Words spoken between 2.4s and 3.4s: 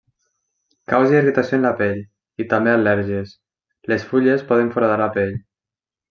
i també al·lèrgies,